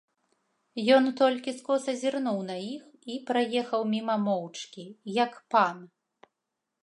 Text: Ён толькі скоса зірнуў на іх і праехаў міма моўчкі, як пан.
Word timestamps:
Ён 0.95 1.03
толькі 1.19 1.51
скоса 1.59 1.93
зірнуў 2.03 2.39
на 2.47 2.55
іх 2.75 2.83
і 3.15 3.17
праехаў 3.27 3.81
міма 3.93 4.15
моўчкі, 4.29 4.85
як 5.23 5.31
пан. 5.57 5.77